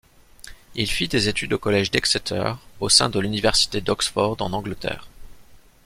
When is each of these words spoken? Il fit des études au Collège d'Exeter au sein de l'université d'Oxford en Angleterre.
Il 0.73 0.89
fit 0.89 1.07
des 1.07 1.27
études 1.27 1.53
au 1.53 1.59
Collège 1.59 1.91
d'Exeter 1.91 2.53
au 2.79 2.89
sein 2.89 3.07
de 3.11 3.19
l'université 3.19 3.81
d'Oxford 3.81 4.35
en 4.39 4.51
Angleterre. 4.51 5.07